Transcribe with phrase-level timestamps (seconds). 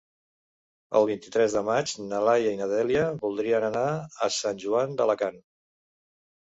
[0.99, 3.85] El vint-i-tres de maig na Laia i na Dèlia voldrien anar
[4.29, 5.41] a Sant Joan d'Alacant.